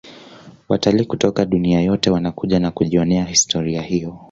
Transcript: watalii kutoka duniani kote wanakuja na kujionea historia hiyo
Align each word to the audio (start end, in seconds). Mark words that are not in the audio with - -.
watalii 0.69 1.05
kutoka 1.05 1.45
duniani 1.45 1.87
kote 1.89 2.09
wanakuja 2.09 2.59
na 2.59 2.71
kujionea 2.71 3.25
historia 3.25 3.81
hiyo 3.81 4.19